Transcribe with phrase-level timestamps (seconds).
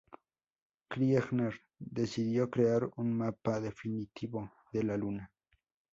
[0.89, 5.31] Krieger decidió crear un mapa definitivo de la Luna.